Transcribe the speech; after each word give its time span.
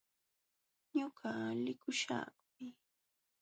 Ñuqa 0.97 1.31
likuśhaqmi. 1.63 2.67